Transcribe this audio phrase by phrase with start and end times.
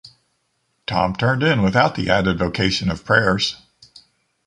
[0.87, 3.57] Tom turned in without the added vocation of prayers.